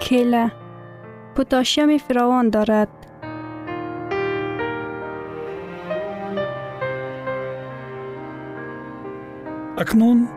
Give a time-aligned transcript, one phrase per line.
[0.00, 0.52] کله
[1.34, 2.88] پوتاشیم فراوان دارد.
[9.78, 10.28] اکنون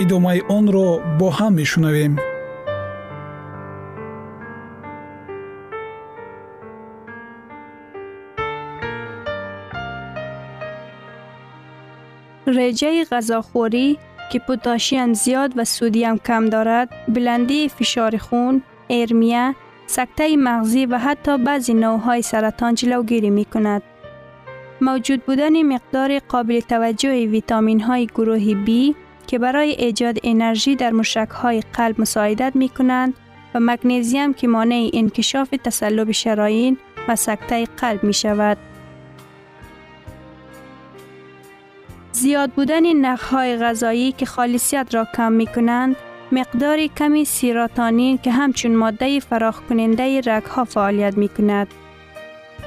[0.00, 2.16] ادامه آن رو با هم میشنویم.
[12.46, 13.98] رجه غذاخوری
[14.32, 19.54] که پوتاشیم زیاد و سودیم کم دارد بلندی فشار خون ارمیه،
[19.86, 23.82] سکته مغزی و حتی بعضی نوعهای سرطان جلوگیری می کند.
[24.80, 28.94] موجود بودن مقدار قابل توجه ویتامین های گروه B
[29.26, 33.14] که برای ایجاد انرژی در مشک های قلب مساعدت می کنند
[33.54, 36.78] و مگنیزیم که مانع انکشاف تسلب شرايین
[37.08, 38.58] و سکته قلب می شود.
[42.12, 45.96] زیاد بودن نخهای غذایی که خالصیت را کم می کنند
[46.32, 51.68] مقدار کمی سیراتانین که همچون ماده فراخ کننده رگ ها فعالیت می کند.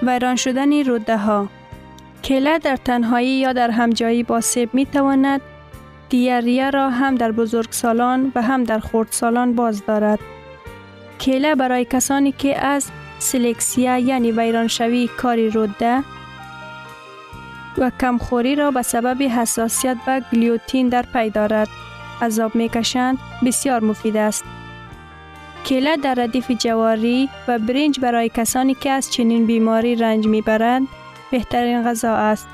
[0.02, 1.48] ویران شدن روده ها
[2.24, 5.42] کله در تنهایی یا در همجایی با سیب می تواند
[6.10, 10.20] دیاریه را هم در بزرگسالان و هم در خردسالان باز دارد.
[11.22, 16.04] کله برای کسانی که از سلکسیا یعنی ویرانشوی کاری روده
[17.78, 21.68] و کمخوری را به سبب حساسیت و گلیوتین در پی دارد.
[22.22, 24.44] عذاب می کشند بسیار مفید است.
[25.64, 30.88] کیله در ردیف جواری و برنج برای کسانی که از چنین بیماری رنج می‌برند
[31.32, 32.48] بهترین غذا است.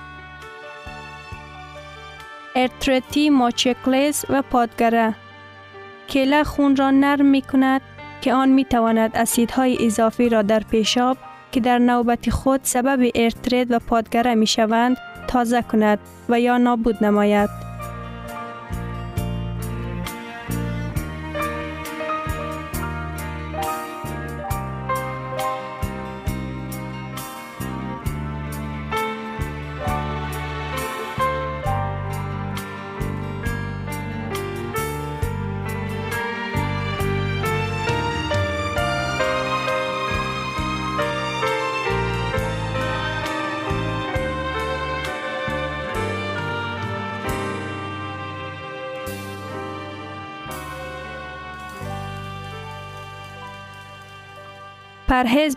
[2.55, 5.15] ارترتی ماچکلس و پادگره
[6.07, 7.81] کیله خون را نرم می کند
[8.21, 11.17] که آن می تواند اسیدهای اضافی را در پیشاب
[11.51, 14.97] که در نوبت خود سبب ارترت و پادگره می شوند
[15.27, 17.68] تازه کند و یا نابود نماید.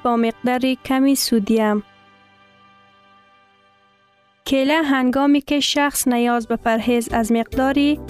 [0.03, 1.83] با مقدار کمی سودیم
[4.45, 8.01] کیله هنگامی که شخص نیاز به پرهیز از مقداری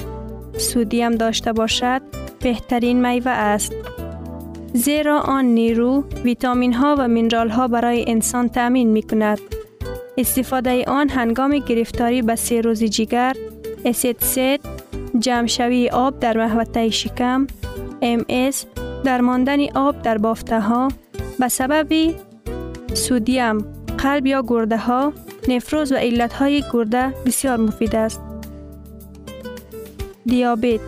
[0.58, 2.02] سودیم داشته باشد
[2.40, 3.72] بهترین میوه است.
[4.74, 9.40] زیرا آن نیرو، ویتامین ها و مینرال ها برای انسان تأمین می کند.
[10.18, 13.36] استفاده آن هنگام گرفتاری به سیروز جگر،
[13.84, 14.60] اسید سید،
[15.18, 17.46] جمشوی آب در محوطه شکم،
[18.02, 18.50] ام
[19.04, 20.88] درماندن آب در بافته ها،
[21.38, 22.14] به سبب
[22.94, 23.58] سودیم
[23.98, 25.12] قلب یا گرده ها
[25.48, 28.20] نفروز و علت های گرده بسیار مفید است.
[30.26, 30.80] دیابت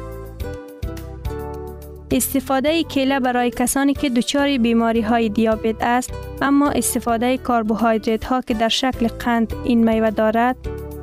[2.11, 6.12] استفاده کیله برای کسانی که دچار بیماری های دیابت است
[6.43, 10.56] اما استفاده کربوهیدرات ها که در شکل قند این میوه دارد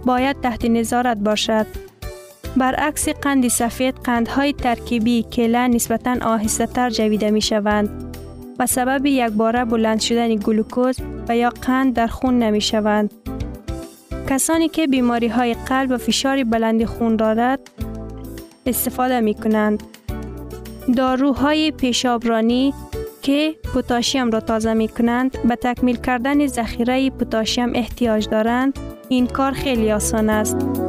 [0.05, 1.65] باید تحت نظارت باشد.
[2.57, 8.10] برعکس قند سفید قندهای ترکیبی کیله نسبتا آهسته تر جویده می شوند
[8.61, 10.97] و سبب یک باره بلند شدن گلوکوز
[11.27, 13.13] و یا قند در خون نمی شوند.
[14.29, 17.59] کسانی که بیماری های قلب و فشار بلند خون دارد
[18.65, 19.83] استفاده می کنند.
[20.97, 22.73] داروهای پیشابرانی
[23.21, 28.79] که پوتاشیم را تازه می کنند به تکمیل کردن ذخیره پوتاشیم احتیاج دارند
[29.09, 30.80] این کار خیلی آسان است.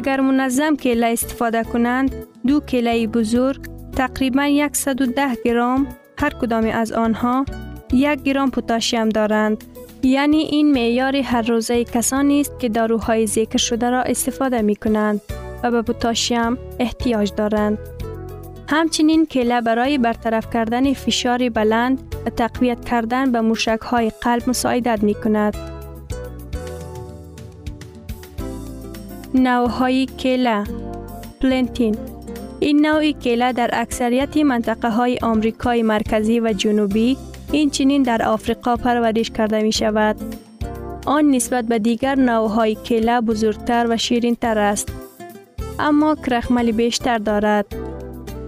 [0.00, 2.14] اگر منظم کیله استفاده کنند
[2.46, 3.60] دو کیله بزرگ
[3.96, 5.86] تقریبا 110 گرم
[6.18, 7.44] هر کدام از آنها
[7.92, 9.64] یک گرم پوتاشیم دارند.
[10.02, 15.20] یعنی این معیار هر روزه کسانی است که داروهای ذکر شده را استفاده می کنند
[15.62, 17.78] و به پوتاشیم احتیاج دارند.
[18.68, 25.02] همچنین کیله برای برطرف کردن فشار بلند و تقویت کردن به موشک های قلب مساعدت
[25.02, 25.69] می کند
[29.34, 30.64] نوهای کیله
[31.40, 31.96] پلنتین
[32.60, 37.16] این نوع کیله در اکثریت منطقه های آمریکای مرکزی و جنوبی
[37.52, 40.16] این چنین در آفریقا پرورش کرده می شود.
[41.06, 44.92] آن نسبت به دیگر نوهای کیله بزرگتر و شیرین تر است.
[45.78, 47.66] اما کرخمل بیشتر دارد.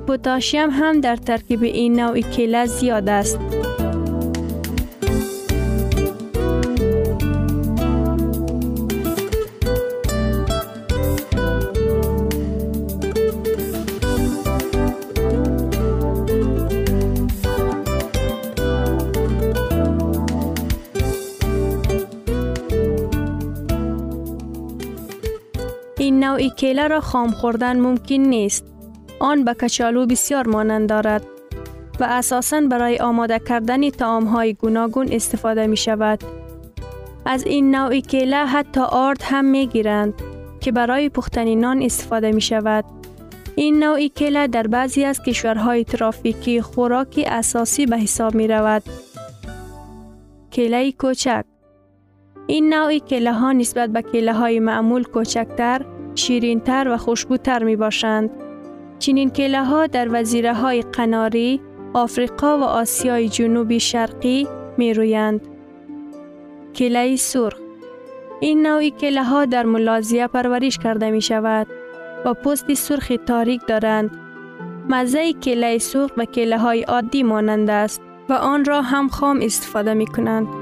[0.06, 3.38] پوتاشیم هم در ترکیب این نوع کیله زیاد است.
[26.42, 28.64] این نوع کیله را خام خوردن ممکن نیست.
[29.20, 31.22] آن به کچالو بسیار مانند دارد
[32.00, 36.24] و اساساً برای آماده کردن تعام های گوناگون استفاده می شود.
[37.26, 40.14] از این نوع کیله حتی آرد هم می گیرند
[40.60, 42.84] که برای پختن نان استفاده می شود.
[43.56, 48.82] این نوع کیله در بعضی از کشورهای ترافیکی خوراکی اساسی به حساب می رود.
[50.50, 51.44] کیله کوچک
[52.46, 58.30] این نوع کیله ها نسبت به کیله های معمول کوچکتر شیرینتر و خوشبوتر می باشند.
[58.98, 61.60] چنین کله ها در وزیره های قناری،
[61.94, 65.40] آفریقا و آسیای جنوبی شرقی می رویند.
[66.74, 67.58] کله سرخ
[68.40, 71.66] این نوعی کله ها در ملازیه پرورش کرده می شود
[72.24, 74.18] و پست سرخ تاریک دارند.
[74.88, 79.94] مزه کله سرخ و کله های عادی مانند است و آن را هم خام استفاده
[79.94, 80.61] می کنند.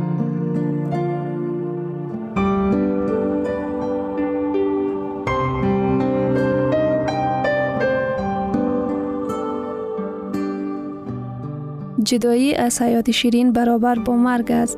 [12.11, 14.77] جدایی از حیات شیرین برابر با مرگ است.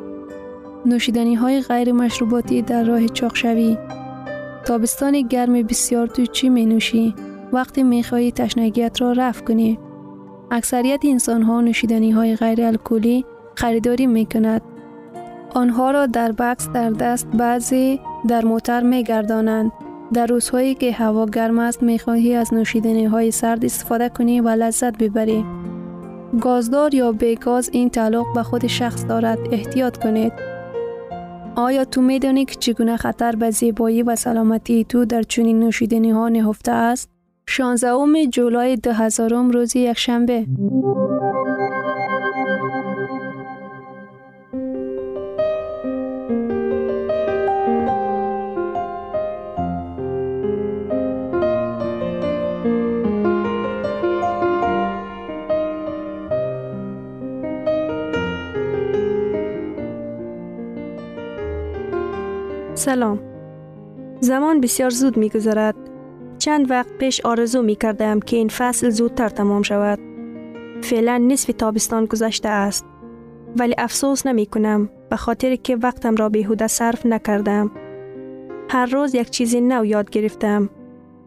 [0.86, 3.78] نوشیدنی های غیر مشروباتی در راه چاقشوی.
[4.66, 7.16] تابستان گرم بسیار تو چی می نوشی؟
[7.54, 9.80] وقتی می خواهی تشنگیت را رفع کنی.
[10.52, 13.26] اکثریت انسان ها نوشیدنی های غیر الکلی
[13.56, 14.62] خریداری می کند.
[15.54, 19.72] آنها را در بکس در دست بعضی در موتر می گردانند.
[20.14, 24.50] در روزهایی که هوا گرم است می خواهی از نوشیدنی های سرد استفاده کنی و
[24.50, 25.63] لذت ببری.
[26.42, 30.34] گازدار یا بیگاز این تعلق به خود شخص دارد احتیاط کنید.
[31.56, 36.30] آیا تو میدانی که چگونه خطر به زیبایی و سلامتی تو در چنین نوشیدنی ها
[36.30, 37.10] نهفته است؟
[37.48, 39.98] 16 جولای 2000 روز یک
[62.84, 63.20] سلام
[64.20, 65.76] زمان بسیار زود می گذرد.
[66.40, 70.00] چند وقت پیش آرزو می کردم که این فصل زودتر تمام شود.
[70.82, 72.86] فعلا نصف تابستان گذشته است.
[73.58, 77.72] ولی افسوس نمی کنم به خاطر که وقتم را بیهوده صرف نکردم.
[78.70, 80.70] هر روز یک چیز نو یاد گرفتم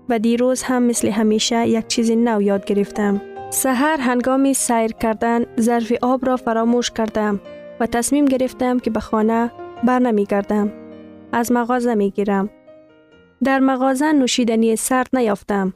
[0.08, 3.20] و دیروز هم مثل همیشه یک چیز نو یاد گرفتم.
[3.50, 7.40] سحر هنگام سیر کردن ظرف آب را فراموش کردم
[7.80, 9.50] و تصمیم گرفتم که به خانه
[9.84, 10.85] بر نمی گردم.
[11.32, 12.50] از مغازه می گیرم.
[13.44, 15.72] در مغازه نوشیدنی سرد نیافتم.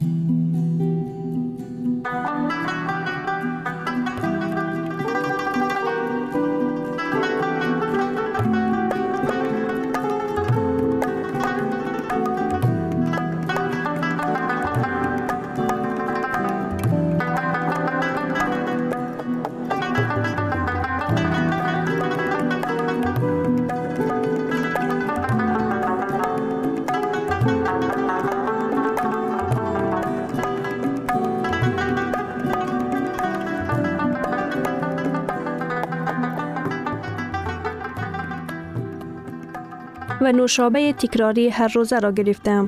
[40.31, 42.67] نوشابه تکراری هر روزه را گرفتم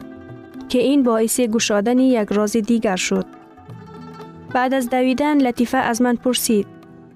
[0.69, 3.25] که این باعث گشادن یک راز دیگر شد.
[4.53, 6.67] بعد از دویدن لطیفه از من پرسید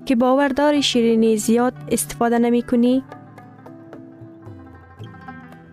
[0.06, 3.04] که باوردار شیرینی زیاد استفاده نمی کنی؟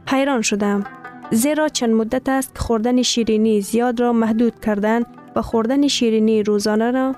[0.08, 0.84] حیران شدم
[1.30, 5.02] زیرا چند مدت است که خوردن شیرینی زیاد را محدود کردن
[5.36, 7.14] و خوردن شیرینی روزانه را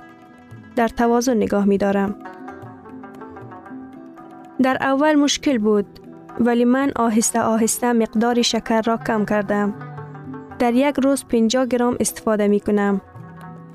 [0.76, 2.14] در توازن نگاه می دارم.
[4.62, 5.86] در اول مشکل بود
[6.40, 9.74] ولی من آهسته آهسته مقدار شکر را کم کردم.
[10.58, 13.00] در یک روز 50 گرم استفاده می کنم.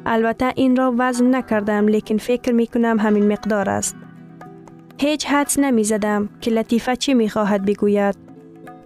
[0.05, 3.95] البته این را وزن نکردم لیکن فکر می کنم همین مقدار است.
[4.97, 8.15] هیچ حدس نمی زدم که لطیفه چی می خواهد بگوید.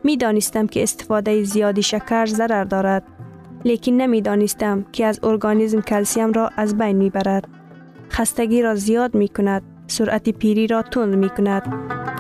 [0.04, 3.04] می دانستم که استفاده زیادی شکر ضرر دارد.
[3.66, 7.48] لیکن نمی دانستم که از ارگانیزم کلسیم را از بین می برد.
[8.12, 9.64] خستگی را زیاد می کند.
[9.88, 12.15] سرعت پیری را تند می کند.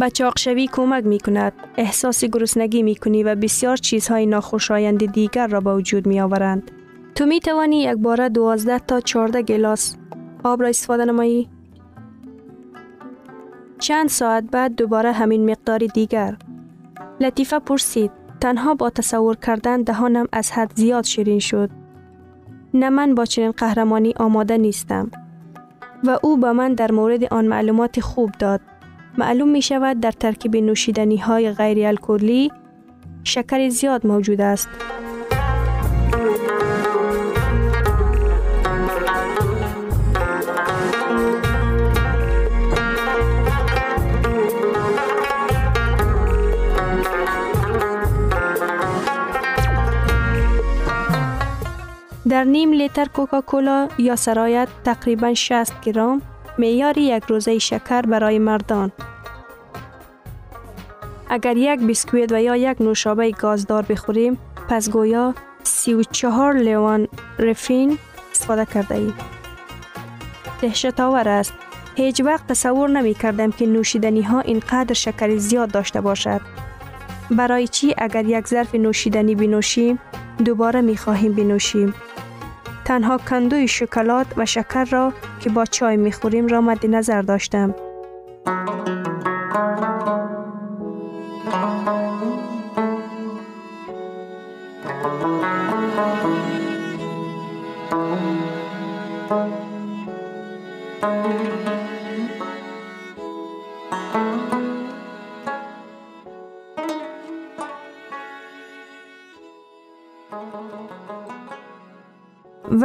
[0.00, 1.52] به چاقشوی کمک می کند.
[1.76, 6.70] احساس گرسنگی می کنی و بسیار چیزهای ناخوشایند دیگر را به وجود می آورند.
[7.14, 9.96] تو می توانی یک بار دوازده تا چارده گلاس
[10.44, 11.48] آب را استفاده نمایی؟
[13.78, 16.36] چند ساعت بعد دوباره همین مقدار دیگر.
[17.20, 21.70] لطیفه پرسید تنها با تصور کردن دهانم از حد زیاد شیرین شد.
[22.74, 25.10] نه من با چنین قهرمانی آماده نیستم.
[26.04, 28.60] و او به من در مورد آن معلومات خوب داد.
[29.18, 32.50] معلوم می شود در ترکیب نوشیدنی های غیر الکلی
[33.24, 34.68] شکر زیاد موجود است.
[52.28, 56.22] در نیم لیتر کوکاکولا یا سرایت تقریبا 60 گرم
[56.60, 58.92] معیار یک روزه شکر برای مردان.
[61.28, 64.38] اگر یک بیسکویت و یا یک نوشابه گازدار بخوریم
[64.68, 67.98] پس گویا 34 لیوان رفین
[68.32, 69.14] استفاده کرده ایم.
[70.60, 71.52] دهشت آور است.
[71.96, 76.40] هیچ وقت تصور نمی کردم که نوشیدنی ها اینقدر شکر زیاد داشته باشد.
[77.30, 79.98] برای چی اگر یک ظرف نوشیدنی بنوشیم
[80.44, 81.94] دوباره می خواهیم بنوشیم.
[82.90, 87.74] تنها کندوی شکلات و شکر را که با چای می خوریم را مد نظر داشتم.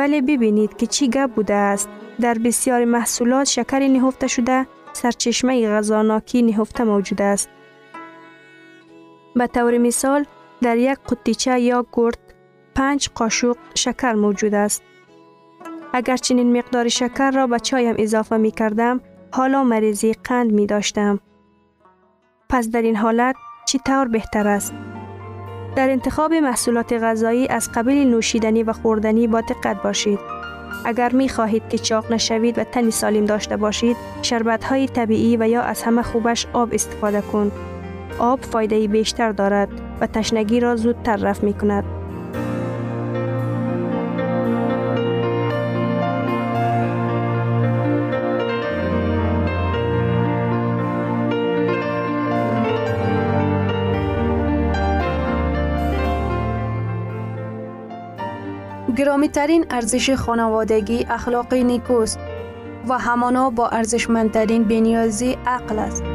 [0.06, 1.90] ولی ببینید که چی گپ بوده است.
[2.22, 7.50] در بسیار محصولات شکر نهفته شده سرچشمه غذاناکی نهفته موجود است.
[9.36, 10.26] به طور مثال
[10.62, 12.18] در یک قطیچه یا گرد
[12.76, 14.84] پنج قاشق شکر موجود است.
[15.94, 19.02] اگر چنین مقدار شکر را به چایم اضافه می کردم
[19.32, 21.20] حالا مریضی قند می داشتم.
[22.50, 23.36] پس در این حالت
[23.68, 24.74] چی طور بهتر است؟
[25.76, 30.20] در انتخاب محصولات غذایی از قبیل نوشیدنی و خوردنی با دقت باشید.
[30.86, 35.48] اگر می خواهید که چاق نشوید و تنی سالم داشته باشید، شربت های طبیعی و
[35.48, 37.52] یا از همه خوبش آب استفاده کن.
[38.20, 39.70] آب فایده بیشتر دارد
[40.02, 41.84] و تشنگی را زودتر رفت می کند.
[59.26, 62.20] گرامی ترین ارزش خانوادگی اخلاقی نیکوست
[62.90, 66.15] و همانا با ارزشمندترین بنیازی عقل است.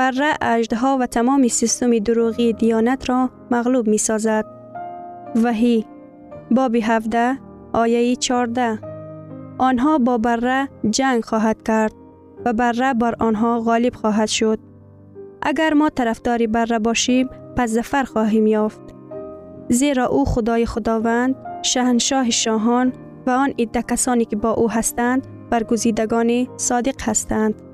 [0.00, 4.44] بره اجدها و تمام سیستم دروغی دیانت را مغلوب می سازد.
[5.44, 5.86] وحی
[6.50, 7.38] باب 17
[7.72, 8.78] آیه 14
[9.58, 11.92] آنها با بره جنگ خواهد کرد
[12.44, 14.58] و بره بر آنها غالب خواهد شد.
[15.42, 18.80] اگر ما طرفداری بره باشیم پس زفر خواهیم یافت.
[19.68, 22.92] زیرا او خدای خداوند، شهنشاه شاهان
[23.26, 27.69] و آن عده کسانی که با او هستند برگزیدگان صادق هستند.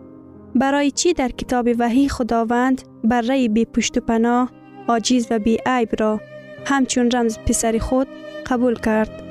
[0.57, 4.53] برای چی در کتاب وحی خداوند بره بی پشت و پناه،
[4.89, 6.21] عاجز و بی عیب را
[6.67, 8.09] همچون رمز پسر خود
[8.47, 9.23] قبول کرد.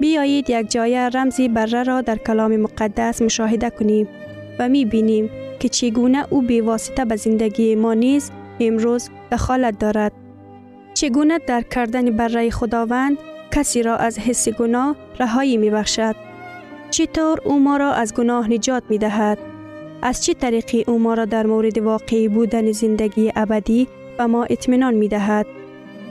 [0.00, 4.08] بیایید یک جای رمزی بره را در کلام مقدس مشاهده کنیم
[4.58, 5.30] و می بینیم
[5.60, 8.30] که چگونه او بیواسطه به زندگی ما نیز
[8.60, 10.12] امروز دخالت دارد.
[10.94, 13.18] چگونه در کردن بره خداوند
[13.50, 16.16] کسی را از حس گناه رهایی می بخشد.
[16.90, 19.51] چطور او ما را از گناه نجات می دهد؟
[20.02, 23.88] از چه طریقی او ما را در مورد واقعی بودن زندگی ابدی
[24.18, 25.46] به ما اطمینان می دهد؟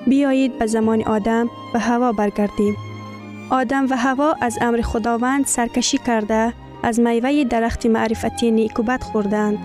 [0.07, 2.75] بیایید به زمان آدم و هوا برگردیم.
[3.49, 9.57] آدم و هوا از امر خداوند سرکشی کرده از میوه درخت معرفتی نیکوبت خوردند.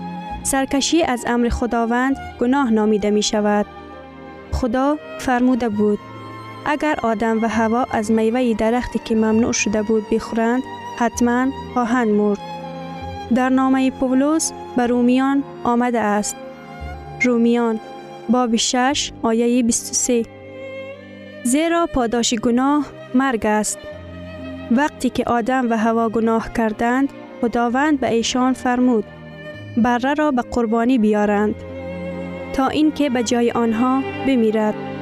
[0.43, 3.65] سرکشی از امر خداوند گناه نامیده می شود.
[4.51, 5.99] خدا فرموده بود
[6.65, 10.63] اگر آدم و هوا از میوه درختی که ممنوع شده بود بخورند
[10.97, 12.56] حتما خواهند مرد.
[13.35, 16.35] در نامه پولس به رومیان آمده است.
[17.21, 17.79] رومیان
[18.29, 20.23] باب 6 آیه 23
[21.43, 22.85] زیرا پاداش گناه
[23.15, 23.77] مرگ است.
[24.71, 27.09] وقتی که آدم و هوا گناه کردند
[27.41, 29.03] خداوند به ایشان فرمود
[29.77, 31.55] بره را به قربانی بیارند
[32.53, 34.96] تا اینکه به جای آنها بمیرد.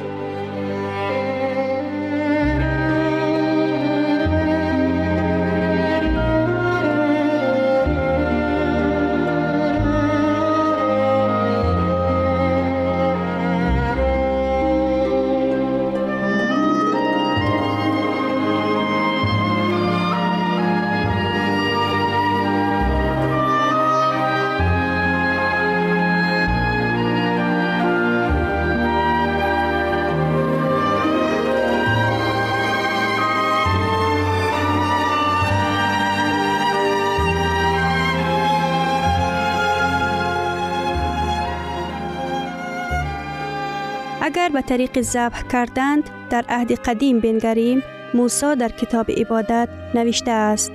[44.35, 50.71] اگر به طریق ذبح کردند در عهد قدیم بنگریم موسی در کتاب عبادت نوشته است.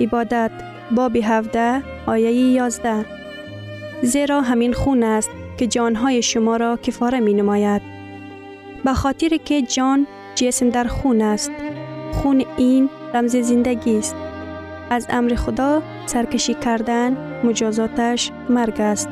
[0.00, 0.50] عبادت
[0.90, 3.04] باب 17 آیه 11
[4.02, 7.82] زیرا همین خون است که جانهای شما را کفاره می نماید
[8.84, 11.50] به خاطر که جان جسم در خون است.
[12.12, 14.16] خون این رمز زندگی است.
[14.90, 19.08] از امر خدا سرکشی کردن مجازاتش مرگ است.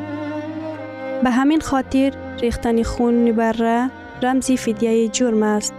[1.23, 3.91] به همین خاطر ریختن خون بره
[4.23, 5.75] رمزی فدیه جرم است.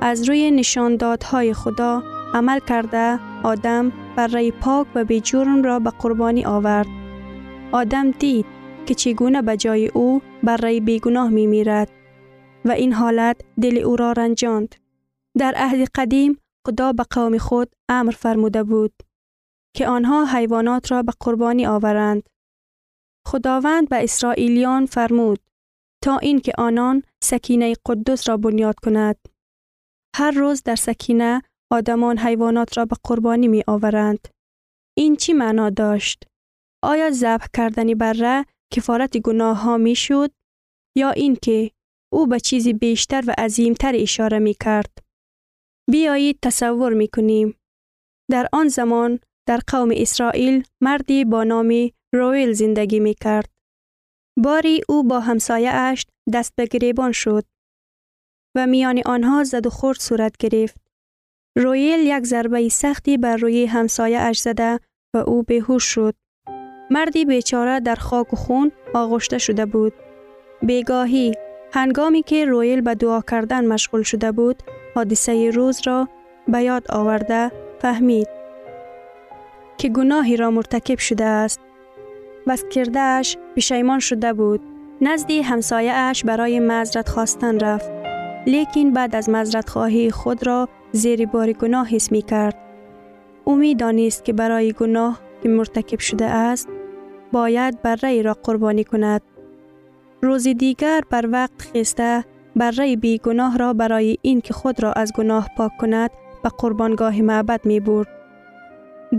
[0.00, 2.02] از روی نشاندادهای خدا
[2.34, 6.86] عمل کرده آدم برای پاک و به جرم را به قربانی آورد.
[7.72, 8.46] آدم دید
[8.86, 11.88] که چگونه به جای او برای بیگناه می میرد
[12.64, 14.74] و این حالت دل او را رنجاند.
[15.38, 18.92] در عهد قدیم خدا به قوم خود امر فرموده بود
[19.74, 22.28] که آنها حیوانات را به قربانی آورند.
[23.26, 25.38] خداوند به اسرائیلیان فرمود
[26.04, 29.16] تا اینکه آنان سکینه قدس را بنیاد کند.
[30.16, 34.28] هر روز در سکینه آدمان حیوانات را به قربانی می آورند.
[34.98, 36.24] این چی معنا داشت؟
[36.84, 40.30] آیا ذبح کردنی بره کفارت گناه ها می شد؟
[40.96, 41.70] یا اینکه
[42.12, 44.98] او به چیزی بیشتر و عظیمتر اشاره می کرد؟
[45.90, 47.56] بیایید تصور می کنیم.
[48.30, 53.55] در آن زمان در قوم اسرائیل مردی با نام رویل زندگی می کرد.
[54.38, 57.44] باری او با همسایه اش دست به گریبان شد
[58.56, 60.76] و میان آنها زد و خورد صورت گرفت.
[61.58, 64.80] رویل یک ضربه سختی بر روی همسایه اش زده
[65.14, 66.14] و او بهوش شد.
[66.90, 69.92] مردی بیچاره در خاک و خون آغشته شده بود.
[70.62, 71.34] بیگاهی
[71.72, 74.62] هنگامی که رویل به دعا کردن مشغول شده بود،
[74.94, 76.08] حادثه روز را
[76.48, 78.28] به یاد آورده فهمید
[79.78, 81.60] که گناهی را مرتکب شده است
[82.46, 84.60] و کردهش پشیمان شده بود.
[85.00, 87.90] نزدی همسایه اش برای مزرت خواستن رفت.
[88.46, 92.56] لیکن بعد از مزرت خواهی خود را زیر بار گناه حس می کرد.
[93.44, 96.68] او می دانست که برای گناه که مرتکب شده است
[97.32, 99.22] باید بره را قربانی کند.
[100.22, 102.24] روزی دیگر بر وقت خسته
[102.56, 106.10] بره بی گناه را برای این که خود را از گناه پاک کند
[106.42, 108.08] به قربانگاه معبد می برد.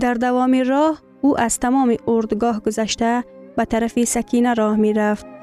[0.00, 3.24] در دوام راه او از تمام اردگاه گذشته
[3.56, 5.37] به طرف سکینه راه می رفت.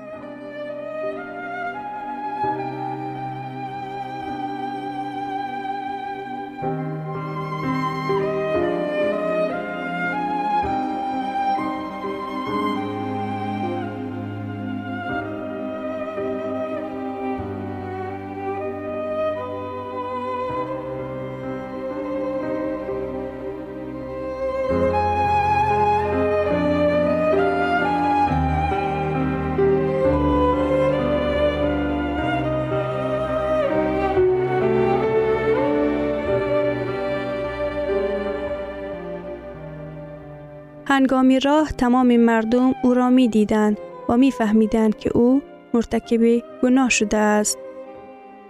[40.88, 43.78] هنگام راه تمام مردم او را می دیدند
[44.10, 45.42] و می فهمیدند که او
[45.74, 47.58] مرتکب گناه شده است.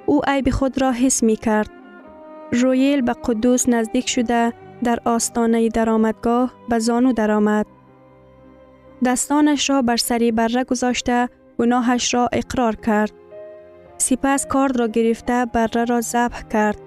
[0.06, 1.70] او عیب خود را حس می کرد.
[2.52, 7.66] رویل به قدوس نزدیک شده در آستانه درآمدگاه به زانو درآمد.
[9.06, 13.12] دستانش را بر سری بره گذاشته گناهش را اقرار کرد.
[13.98, 16.78] سپس کارد را گرفته بره را ذبح کرد.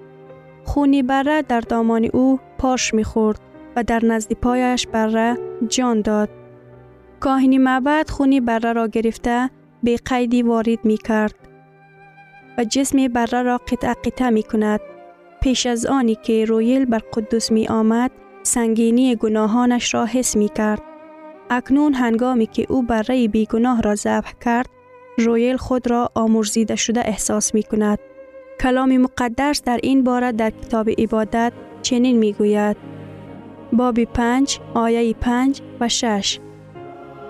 [0.65, 3.39] خونی بره در دامان او پاش می‌خورد
[3.75, 6.29] و در نزد پایش بره جان داد.
[7.19, 9.49] کاهنی معبد خونی بره را گرفته
[9.83, 11.35] به قیدی وارد می کرد
[12.57, 14.79] و جسم بره را قطع قطع می کند.
[15.41, 18.11] پیش از آنی که رویل بر قدوس می آمد
[18.43, 20.81] سنگینی گناهانش را حس می کرد.
[21.49, 24.69] اکنون هنگامی که او بره بیگناه را ذبح کرد
[25.17, 27.99] رویل خود را آمرزیده شده احساس می کند.
[28.61, 32.98] کلام مقدس در این باره در کتاب عبادت چنین می گوید.
[33.73, 36.39] باب پنج آیه پنج و شش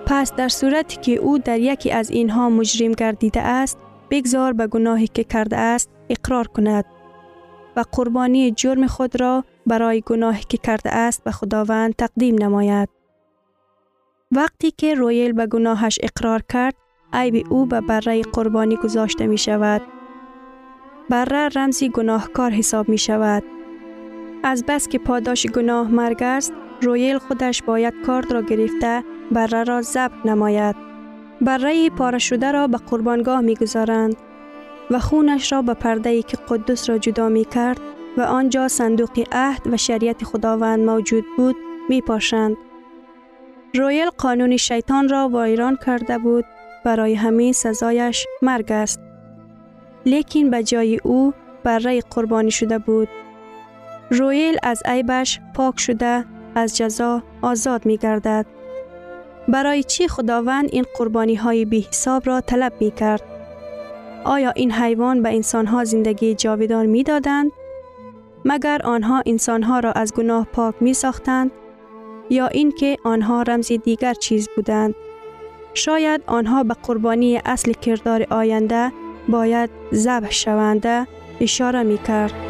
[0.06, 3.78] پس در صورتی که او در یکی از اینها مجرم گردیده است
[4.10, 6.84] بگذار به گناهی که کرده است اقرار کند
[7.76, 12.88] و قربانی جرم خود را برای گناهی که کرده است به خداوند تقدیم نماید.
[14.32, 16.74] وقتی که رویل به گناهش اقرار کرد
[17.12, 19.82] عیب او به بره قربانی گذاشته می شود.
[21.10, 23.42] بره رمزی گناهکار حساب می شود.
[24.42, 29.82] از بس که پاداش گناه مرگ است، رویل خودش باید کارد را گرفته بره را
[29.82, 30.76] ضبط نماید.
[31.40, 34.16] بره پاره شده را به قربانگاه می گذارند
[34.90, 37.80] و خونش را به پرده که قدس را جدا می کرد
[38.16, 41.56] و آنجا صندوق عهد و شریعت خداوند موجود بود
[41.88, 42.56] می پاشند.
[43.74, 46.44] رویل قانون شیطان را وایران کرده بود
[46.84, 49.00] برای همین سزایش مرگ است.
[50.06, 51.32] لیکن به جای او
[51.64, 53.08] بره قربانی شده بود.
[54.10, 58.46] رویل از عیبش پاک شده از جزا آزاد می گردد.
[59.48, 63.22] برای چی خداوند این قربانی های بی حساب را طلب می کرد؟
[64.24, 67.52] آیا این حیوان به انسانها زندگی جاودان می دادند؟
[68.44, 71.50] مگر آنها انسانها را از گناه پاک می ساختند؟
[72.30, 74.94] یا اینکه آنها رمز دیگر چیز بودند؟
[75.74, 78.92] شاید آنها به قربانی اصل کردار آینده
[79.28, 81.06] باید ذبح شونده
[81.40, 82.49] اشاره می کرد.